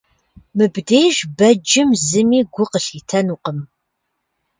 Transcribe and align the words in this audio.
Мыбдеж 0.57 1.15
бэджым 1.37 1.89
зыми 2.07 2.39
гу 2.53 2.63
къылъитэхэнукъым. 2.71 3.59